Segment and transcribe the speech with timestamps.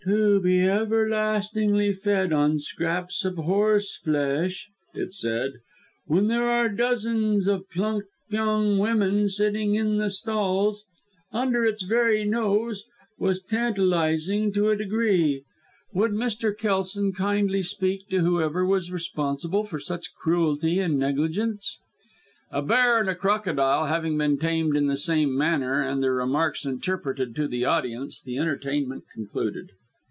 [0.05, 5.51] "To be everlastingly fed on scraps of horse flesh," it said,
[6.07, 10.85] "when there were dozens of plump young women sitting in the stalls,
[11.31, 12.83] under its very nose,
[13.19, 15.43] was tantalizing to a degree.
[15.93, 16.51] Would Mr.
[16.57, 21.77] Kelson kindly speak to whoever was responsible for such cruelty and negligence?"
[22.49, 26.65] A bear and a crocodile having been tamed in the same manner, and their remarks
[26.65, 29.69] interpreted to the audience, the entertainment concluded.